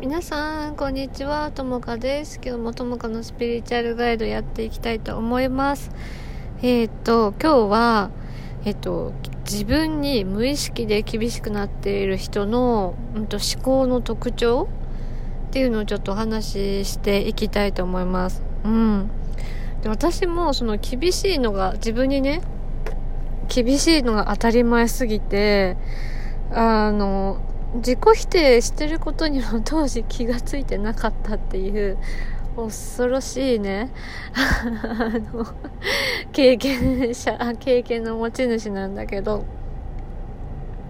[0.00, 1.50] 皆さんこんにちは。
[1.50, 2.40] ともかです。
[2.42, 5.90] 今日もともかのスピリチュアルガイドやっていきたいと思います。
[6.62, 8.10] えっ、と今日は
[8.64, 9.12] えっ、と
[9.44, 14.70] 自分に無意識で厳しくなっている人の、うん、と思考の特徴
[15.48, 18.42] っていうのをちょっとお話ししていきたいと思います。
[18.64, 19.10] うん。
[19.82, 22.40] で私もその厳しいのが自分にね
[23.48, 25.76] 厳しいのが当たり前すぎて
[26.50, 27.42] あの
[27.74, 31.98] 自己否定してることにも当時気がついてなかったっていう
[32.56, 33.90] 恐ろしいね。
[34.34, 35.46] あの
[36.32, 39.44] 経験者経験の持ち主なんだけど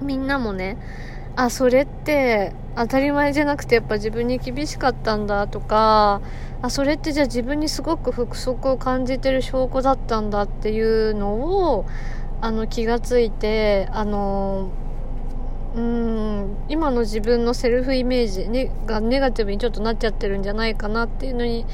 [0.01, 0.79] みんなもね
[1.37, 6.23] あそれって当たり前じゃなくてやっぱ自分に厳しかったんだとか
[6.63, 11.35] あそれってじゃあ自分にすごく不足を感じてる証拠だったんだっていうの
[11.75, 11.87] を
[12.41, 14.71] あの気がついてあの
[15.75, 21.65] うん今の自分のセルフイメージ、ね、がネガティブにちょっとなっちゃってるんじゃないかなっていうのに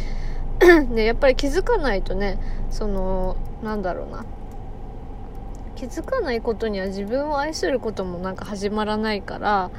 [0.91, 2.39] ね、やっぱり気づかないとね
[2.71, 4.25] そのなんだろうな。
[5.75, 9.71] 気づかないことには自分を愛することもなんか始まらないから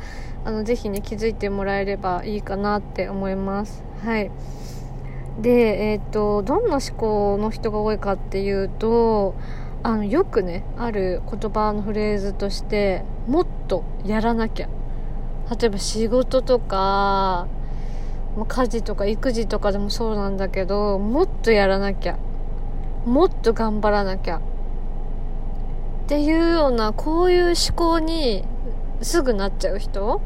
[0.45, 3.83] あのぜひね気づいてもらえればいいかなって思います。
[4.03, 4.29] はい。
[5.41, 9.33] でえっ、ー、とどんな思考の人が多いかっていうと
[9.83, 14.69] あのよくねある言葉のフレーズとしてもっとやらなきゃ。
[15.49, 17.47] 例えば仕事とか
[18.47, 22.17] 家事とか育児とかでもそうなんだけどもっとやらなきゃ。
[23.05, 24.37] もっと頑張らなきゃ。
[24.39, 24.41] っ
[26.07, 28.43] ていうようなこういう思考に
[29.01, 30.21] すぐなっちゃう人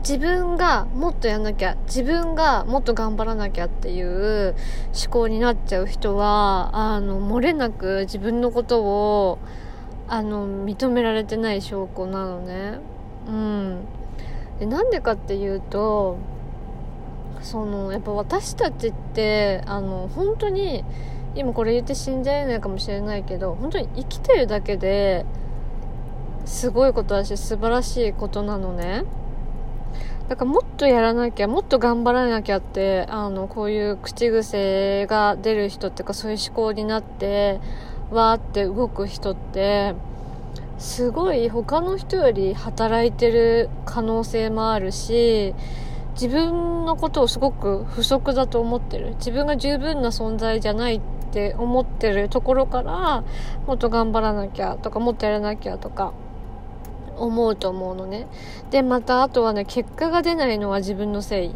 [0.00, 4.54] 自分がもっとやんなきゃ自分がもっと頑張らなきゃっていう
[4.94, 9.38] 思考になっちゃう人はあの漏れなく自分のことを
[10.08, 12.78] あの認められてない証拠なのね。
[13.28, 13.84] うん。
[14.58, 16.18] でなんでかっていうと
[17.42, 20.84] そのやっぱ私たちってあの本当に
[21.34, 25.24] 今これ言って信じられないかもしれないけど本当に生きてるだけで
[26.44, 29.04] すごいことだし素晴らしいことなのね。
[30.30, 37.58] だからもっとやらなきゃ、もっと頑張らなきゃって、あの、こういう口癖が出る人っていうか、そういう思考になって、
[38.12, 39.96] わーって動く人って、
[40.78, 45.52] すごい他の人より働いてる可能性もあるし、
[46.12, 49.16] 自分のことをすごく不足だと思ってる。
[49.16, 51.00] 自分が十分な存在じゃないっ
[51.32, 53.24] て思ってるところから、
[53.66, 56.12] もっと頑張らなきゃとか、もっとやらなきゃとか、
[57.20, 58.26] 思うと思うのね。
[58.70, 61.54] でまたあとはね結果が出ないのは自分のせい。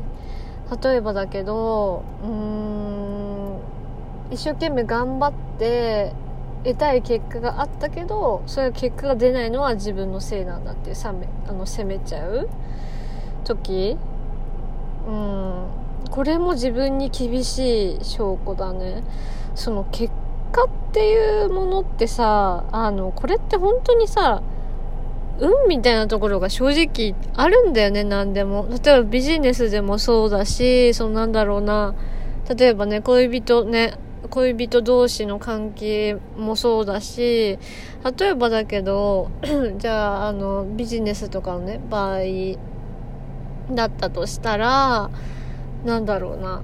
[0.82, 3.58] 例えばだけどうーん
[4.30, 6.12] 一生懸命頑張って
[6.64, 12.48] 得たい結果があったけどそういう結果が出ないのは自分のせいなんだってさめあの責めちゃう
[13.44, 13.96] 時。
[15.06, 15.66] うん
[16.10, 19.02] これも自分に厳しい証拠だね。
[19.54, 20.12] その結
[20.52, 24.42] 果っていうものってさあのこれって本当にさ
[25.40, 28.68] 運みたいなところが正直あるんだよね、何でも。
[28.70, 31.94] 例えばビジネスでもそうだし、そのなんだろうな、
[32.56, 33.94] 例えばね、恋人ね、
[34.30, 37.58] 恋人同士の関係もそうだし、
[38.18, 39.30] 例えばだけど、
[39.78, 42.18] じゃあ、あの、ビジネスとかのね、場合
[43.70, 45.10] だったとしたら、
[45.84, 46.62] なんだろうな、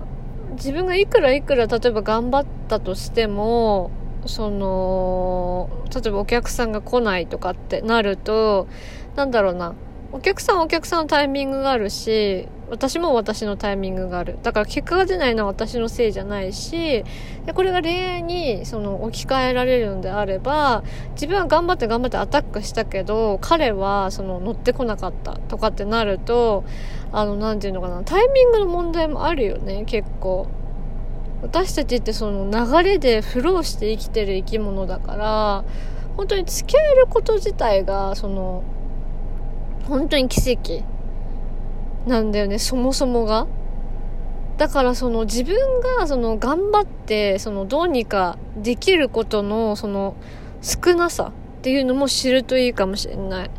[0.53, 3.91] 自分がいくらいくら例えば頑張ったとしても、
[4.27, 8.69] その例えばお客さんが来ないとかってなると
[9.17, 9.75] なんだろうな。
[10.13, 14.39] お客さんはお客さんのタイミングがあるし私も私のタイミングがある。
[14.43, 17.05] だから結果が出ないのは私のせいじゃないし
[17.47, 20.83] でこれが恋愛にその置き換えられるのであれば
[21.13, 26.65] 自分は頑張って頑張ってアタックしたけど彼はその乗ってこなかったとかってなると
[27.13, 28.03] あの何て言うのかな。
[28.03, 30.49] タイミングの問題もあるよね結構。
[31.43, 35.65] 私たちってその流れでフローして生きてる生き物だから
[36.17, 38.63] 本当に付き合えること自体がその
[39.85, 40.85] 本当に奇跡
[42.07, 43.47] なんだよねそもそもが。
[44.59, 50.17] だからその自分がその頑張ってそのどうにかできることのその
[50.61, 53.51] 少なさっていうのも知るといいかもしれない。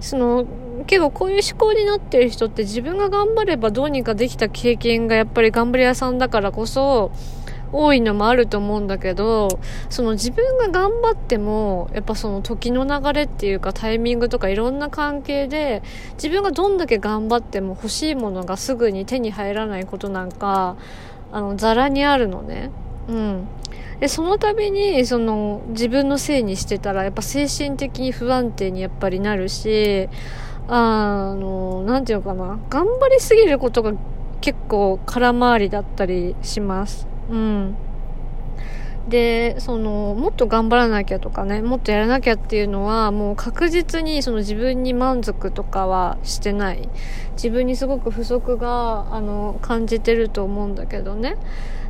[0.00, 0.46] その
[0.86, 7.10] 結構こういう思考になってる人って自分が頑張ればどうにかできた経験がやっぱり頑張り屋さんだからこそ
[7.72, 9.60] 多いのもあると思うんだけど
[9.90, 15.82] その自分が頑張ってもやっぱその時の流れっていうかタイミングとかいろんな関係で
[16.14, 20.76] 自分がどんだけ頑張っても欲しいものがすぐに手に入らないことなんか
[21.30, 22.70] あのザラにあるのね。
[23.08, 23.48] うん。
[24.00, 30.08] でその度にその自分のせいにしてたらやっぱ精神的に不安定にやっぱりなるし
[30.70, 32.60] あの、なんていうのかな。
[32.68, 33.94] 頑張りすぎることが
[34.42, 37.08] 結構空回りだったりします。
[37.30, 37.74] うん。
[39.08, 46.90] で、その、もっと頑張らなきゃとかね、もっとやらなきゃっていうのは、もう確実にその自分に満足とかはしてない。
[47.32, 51.36] 自分にすごく不足が、あの、感じてると思うんだけどね。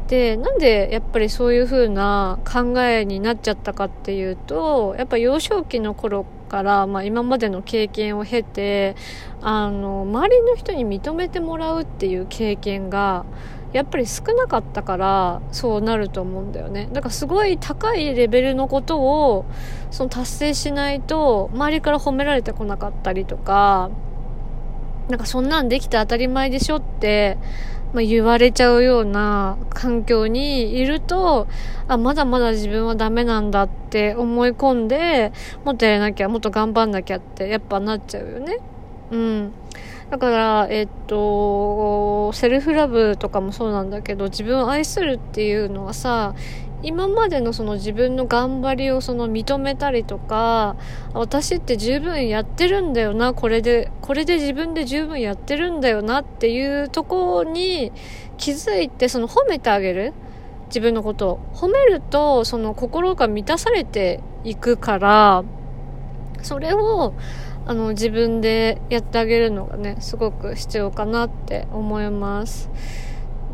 [0.09, 8.97] で、なんでやっぱりそういう風な考えになっちゃったかっていうと、やっぱ幼少期の頃から、まあ今までの経験を経て、
[9.43, 13.27] あの、周りの人に認めてもらうっていう経験が、
[13.75, 16.89] やっぱり少なかったからそうなると思うんだよね。
[16.91, 19.45] だからすごい高いレベルのことを
[19.91, 23.91] その達成しないと周りから褒められてこなかったりとか
[25.11, 27.37] なんかそんなんできて当たり前でしょって、
[27.93, 31.47] まあ、言われちゃうような環境にいると
[31.87, 35.33] あまだまだ自分はダメなんだって思い込んで
[35.65, 38.59] もっとやらなきゃもっと頑張んなきゃってやっぱなっちゃうよね。
[39.11, 39.53] うん。
[40.11, 46.35] だから、えっと、セルフラブとかもそうなんだけど、自分を愛するっていうのはさ、
[46.83, 50.77] 今までのその自分の頑張りをその認めたりとか、
[51.13, 57.93] 私って十分やってるんだよな、これで、これで自分で十分やってるんだよなっていうところに
[58.37, 60.13] 気づいて、その褒めてあげる。
[60.69, 61.41] 自分のことを。
[61.55, 65.45] 褒めると、その心が満たされていくから、
[66.43, 67.15] それを、
[67.69, 72.71] あの自分でやってあげるのがねすごく必要かなって思います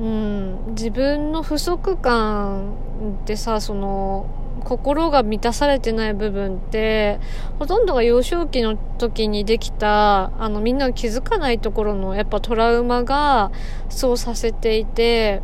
[0.00, 2.74] うん自分の不足感
[3.22, 4.26] ってさその
[4.64, 7.20] 心が満たされてない部分って
[7.58, 13.52] ほとんどが幼少期の時にできたあのみんなが気づかないところのやっぱトラウマが
[13.88, 15.42] そうさせていて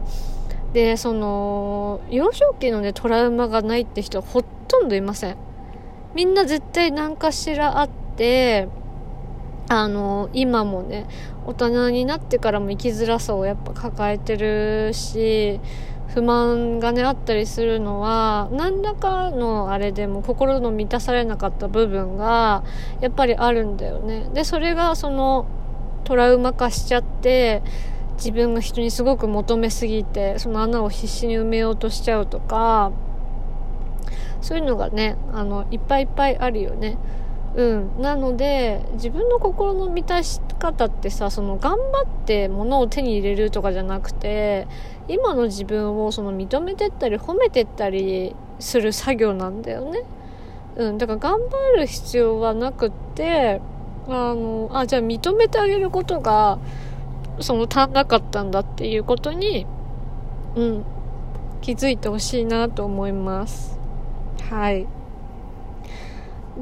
[0.72, 5.36] でその幼少期のねトラウマがないって人はほとんどいません。
[6.14, 8.68] みんな絶対何かしらあって、
[9.72, 11.06] あの、今もね、
[11.46, 15.60] 大人になってからも生きづらさをやっぱ抱えてるし、
[16.08, 22.64] 不満がね、あったりするのは、何らかのあれでも心の満たされなかった部分が、
[23.00, 24.28] やっぱりあるんだよね。
[24.34, 25.46] で、それがその、
[26.02, 27.62] トラウマ化しちゃって、
[28.16, 32.90] 自分が人にすごく求めすぎて、その穴を必死に埋めようとしちゃうとか、
[34.40, 36.98] そういうのがね、あの、いっぱいいっぱいあるよね。
[37.56, 44.68] うん、なので自分の心の満たし方ってさその頑張って物を手に入れるとかじゃなくて
[45.08, 50.02] 今の自分をその認めてったり褒めてったりする作業なんだよね。
[50.76, 53.60] うん、だから頑張る必要はなくって
[54.06, 56.58] あのあじゃあ認めてあげることが
[57.40, 59.66] その足んなかったんだっていうことに、
[60.54, 60.84] うん、
[61.60, 63.78] 気づいてほしいなと思います。
[64.48, 64.99] はい。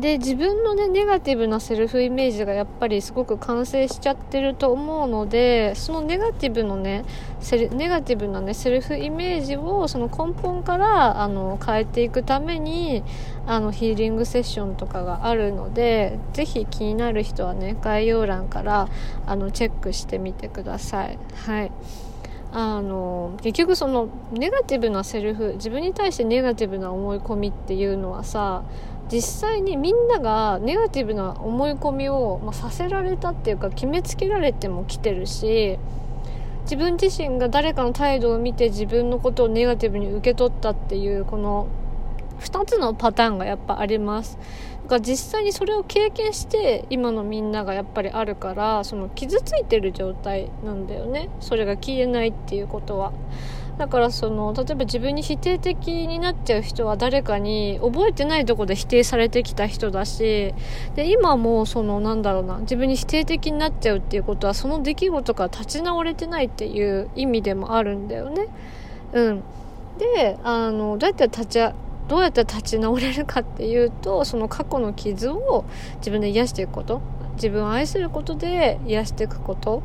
[0.00, 7.05] で自分のねネガティブなセルフイメージがやっぱりすごく完成しちゃってると思うのでそのネガティブのね
[7.41, 13.03] セルネガティブなねセルフイメージをその根本からあの変えていくために
[13.47, 18.89] あのヒーリングセッションとかがあるのでぜひ気になる人はね概要欄から
[19.27, 21.19] あのチェックしてみてください。
[21.35, 21.73] はい
[22.50, 28.62] あの結局そのネガティブなセルフ自分に対してネガティブな思い込みっていうのはさ
[29.10, 35.78] 実際にみんながネガティブな思い込みを、まあ、させられたっていうか決めつけられても来てるし
[36.62, 41.68] 自分自身が誰かの態度を見て自分のことをネガティブに受け取ったっていうこの
[42.40, 44.38] 2つのパターンがやっぱあります。
[44.85, 51.30] だから実際にそれを経験して今のみんながやっぱりあるからその傷ついてる状態なんだよね。
[51.40, 53.12] それが消えないっていうことは。
[53.78, 60.52] だからその例えば自分に否定的になっちゃう人は誰かに覚えてないとこで否定されてきた人だし
[60.97, 68.49] で今もそのなんだろうな自分に否定的になっちゃうっていうことはその出来事が立ち直れてないっていう意味でもあるんだよね。
[69.12, 69.42] うん、
[69.99, 71.61] であのどうやって立ち
[72.08, 75.64] どうやって立ち直れるかっていうとその過去の傷を
[75.99, 77.00] 自分で癒していくこと。
[77.38, 79.82] 自分を愛することで癒していくこと。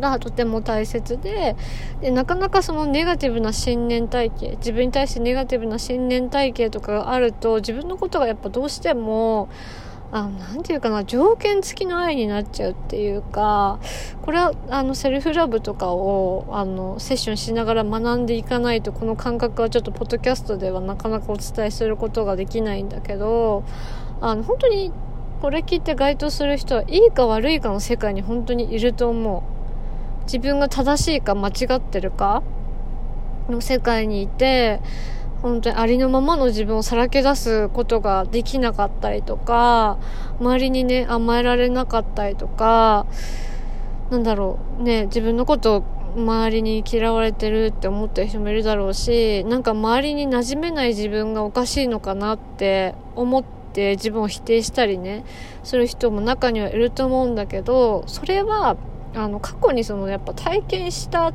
[0.00, 1.56] がとても大切で
[2.00, 9.48] でなかなかそのネガティブな信念体系自分に対してネガティブな信念体系とかがあると自分のことがやっぱどうしても
[10.10, 13.78] あなんていうかな条件付きの愛になっちゃうっていうか
[14.22, 23.64] これはあのセルフラブとかをあのセッションしながら学んでいかないとこの感覚はちょっとポッドキャストではなかなかお伝えすることができないんだけど
[24.22, 24.92] あの本当に
[25.42, 29.57] これ聞いて該当する人はいいか悪いかの世界に本当にいると思う。
[30.28, 32.42] 自分が正しいか間違ってるか
[33.48, 34.80] の世界にいて
[35.40, 39.98] 本当にありのままの自分をさらけ出すことができなかったりとか、
[40.40, 43.06] 周りにね、甘えられなかったりとか、
[44.10, 45.84] なんだろう、ね、自分のことを
[46.16, 55.24] 周りに嫌われてるって思ってる人もいるだろうし、なんか周りに馴染めない自分がおかしいのかなって思って自分を否定したりね、
[55.62, 58.76] する人も中にはいると思うんだけど、それは、
[59.14, 61.32] あの、過去にそのやっぱ体験した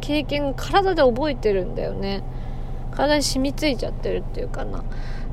[0.00, 2.22] 経験を体で覚えてるんだよね。
[2.92, 4.84] 体に染みついちゃってるっていうかな。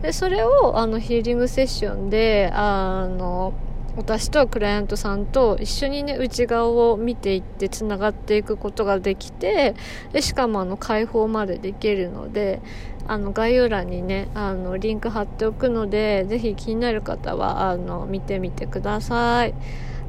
[0.01, 3.53] で、それをあのヒーリングセッションで、あの、
[3.97, 9.75] 私とクライアントさんと一緒にね内側を見ていってつながっていくことができて
[10.13, 12.61] でしかもあの解放までできるので
[13.07, 19.53] あの概要欄にねあのリンク貼っておくのでぜひ気になる方はあの見てみてください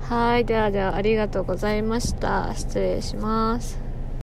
[0.03, 2.55] はいではではありがとうございました。
[2.55, 3.82] 失礼します。